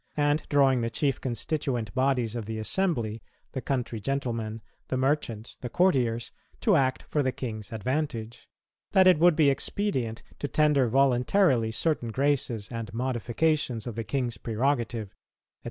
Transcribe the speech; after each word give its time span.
and 0.17 0.41
drawing 0.49 0.81
the 0.81 0.89
chief 0.89 1.21
constituent 1.21 1.93
bodies 1.93 2.35
of 2.35 2.47
the 2.47 2.57
assembly, 2.57 3.21
the 3.51 3.61
country 3.61 3.99
gentlemen, 3.99 4.59
the 4.87 4.97
merchants, 4.97 5.57
the 5.57 5.69
courtiers, 5.69 6.31
to 6.59 6.75
act 6.75 7.03
for 7.03 7.21
the 7.21 7.31
King's 7.31 7.71
advantage; 7.71 8.49
that 8.93 9.05
it 9.05 9.19
would 9.19 9.35
be 9.35 9.51
expedient 9.51 10.23
to 10.39 10.47
tender 10.47 10.87
voluntarily 10.87 11.69
certain 11.69 12.09
graces 12.11 12.67
and 12.69 12.91
modifications 12.95 13.85
of 13.85 13.93
the 13.93 14.03
King's 14.03 14.37
prerogative," 14.39 15.09
&c. 15.09 15.15